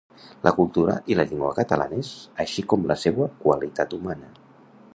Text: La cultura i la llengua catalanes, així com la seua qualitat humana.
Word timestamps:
La 0.45 0.51
cultura 0.59 0.95
i 1.15 1.17
la 1.19 1.25
llengua 1.31 1.51
catalanes, 1.59 2.09
així 2.45 2.65
com 2.73 2.89
la 2.93 2.97
seua 3.05 3.27
qualitat 3.45 3.95
humana. 3.99 4.33